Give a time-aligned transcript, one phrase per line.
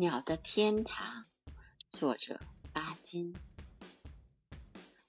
[0.00, 1.26] 鸟的天堂，
[1.90, 2.40] 作者
[2.72, 3.34] 巴金。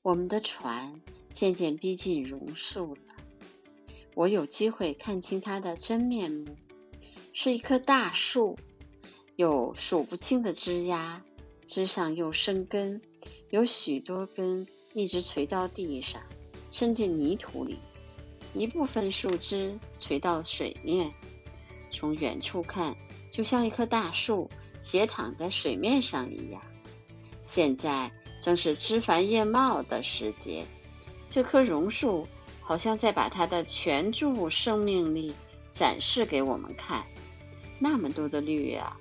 [0.02, 1.00] 我们的船
[1.32, 3.02] 渐渐逼近榕树了，
[4.16, 6.58] 我有机会看清它的真面目，
[7.32, 8.60] 是一棵大树，
[9.38, 11.24] 有数不清的枝丫，
[11.66, 13.02] 枝上又生根，
[13.50, 16.22] 有许多根一直垂到地上，
[16.70, 17.80] 伸进泥土里，
[18.54, 21.14] 一部分树枝垂到水面，
[21.94, 22.98] 从远处看，
[23.32, 24.50] 就像一棵大树。
[24.82, 26.62] 斜躺在水面上一样。
[27.46, 30.66] 现在正是枝繁叶茂的时节，
[31.30, 32.28] 这棵榕树
[32.60, 35.34] 好像在把它的全株生命力
[35.70, 37.06] 展示给我们看。
[37.80, 39.00] 那么多的绿啊，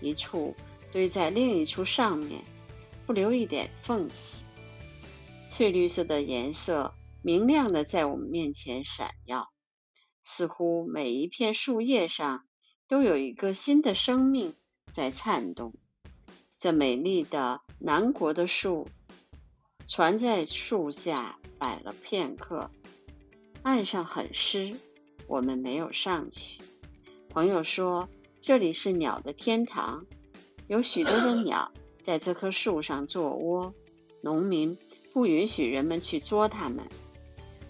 [0.00, 0.54] 一处
[0.92, 2.42] 堆在另一处上面，
[3.06, 4.44] 不留一点缝隙。
[5.48, 9.50] 翠绿色的颜色明亮的在我们面前闪耀，
[10.22, 12.46] 似乎每一片树叶上
[12.86, 14.54] 都有一个新的生命。
[14.90, 15.74] 在颤动。
[16.56, 18.88] 这美丽的南国的树，
[19.86, 22.70] 船在树下摆了片刻。
[23.62, 24.74] 岸上很湿，
[25.26, 26.62] 我们没有上去。
[27.28, 28.08] 朋友说
[28.40, 30.06] 这里是鸟的天堂，
[30.66, 33.74] 有许多的 鸟在这棵树上做窝。
[34.20, 34.76] 农民
[35.12, 36.88] 不允许人们去捉它们。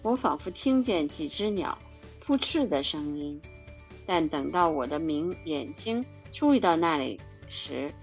[0.01, 1.77] 我仿佛听见几只鸟
[2.21, 3.39] 扑翅的声音，
[4.09, 6.03] 但等到我的明眼睛。
[6.31, 7.93] 注意到那里时，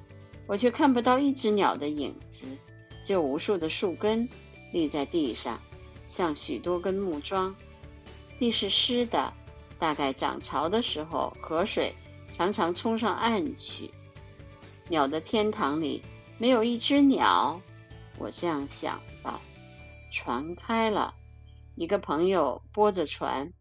[0.47, 2.47] 我却看不到一只鸟的影子，
[3.03, 4.29] 只有无数的树根
[4.73, 5.61] 立在地上，
[6.07, 7.57] 像许多根木桩。
[8.39, 9.33] 地是湿的，
[9.81, 11.93] 大概涨潮的时候，河水
[12.31, 13.91] 常常冲上岸去。
[14.89, 16.03] 鸟的天堂里
[16.39, 17.61] 没有一只鸟，
[18.17, 19.41] 我这样想到。
[20.13, 21.15] 船开了，
[21.75, 23.53] 一个朋友拨着船，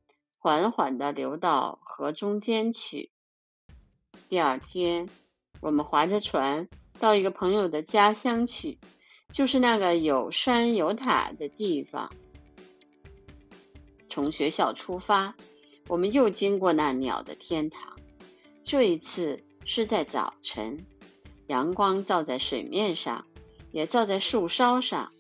[0.46, 3.10] 缓缓地流到河中间去。
[4.30, 5.10] 第二天，
[5.60, 8.78] 我们划着船到一个朋友的家乡去，
[9.32, 12.14] 就是那个有山有塔的地方。
[14.08, 15.36] 从学校出发，
[15.88, 17.98] 我们又经过那鸟的天堂。
[18.62, 20.86] 这一次是在早晨，
[21.48, 23.26] 阳光照在水面上，
[23.72, 25.12] 也照在树梢上，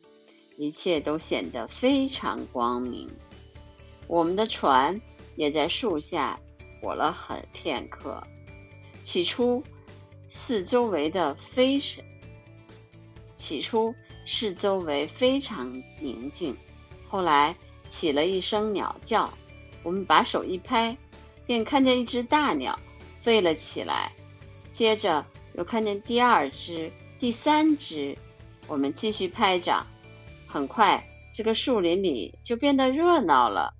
[0.56, 3.10] 一切都显得非常光明。
[4.08, 5.02] 我们的船
[5.36, 6.40] 也在树下
[6.82, 8.22] 躲了很片刻。
[9.02, 9.64] 起初，
[10.30, 12.04] 四周围的非是
[13.36, 13.94] 起初
[14.26, 16.56] 四周围非常宁静，
[17.08, 17.56] 后来
[17.88, 19.32] 起了一声鸟叫，
[19.84, 20.98] 我们把手一拍，
[21.46, 22.80] 便看见一只大鸟
[23.22, 24.14] 飞了起来，
[24.72, 28.18] 接着又看见第二只、第三只，
[28.68, 29.86] 我们继续拍掌，
[30.48, 33.74] 很快这个树林里就变得热闹了，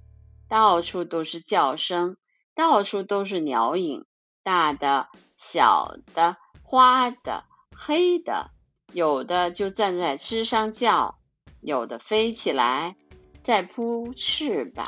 [0.48, 2.18] 到处都是叫声，
[2.54, 4.06] 到处都是鸟影。
[4.44, 7.46] 大的、小的、花的、
[7.76, 8.52] 黑的，
[8.94, 11.18] 有的就站在枝上叫，
[11.62, 12.96] 有的飞起来
[13.42, 14.86] 在扑翅膀。